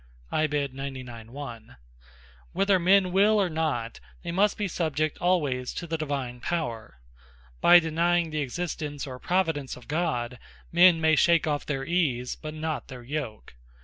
[0.31, 0.47] (Psal.
[0.73, 1.27] 98.
[1.27, 1.75] 1).
[2.53, 6.97] Whether men will or not, they must be subject alwayes to the Divine Power.
[7.61, 10.39] By denying the Existence, or Providence of God,
[10.71, 13.53] men may shake off their Ease, but not their Yoke.